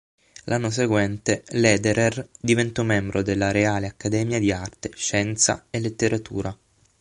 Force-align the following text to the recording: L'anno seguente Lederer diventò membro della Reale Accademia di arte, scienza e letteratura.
L'anno 0.45 0.71
seguente 0.71 1.43
Lederer 1.49 2.27
diventò 2.39 2.81
membro 2.81 3.21
della 3.21 3.51
Reale 3.51 3.85
Accademia 3.85 4.39
di 4.39 4.51
arte, 4.51 4.89
scienza 4.95 5.67
e 5.69 5.79
letteratura. 5.79 6.57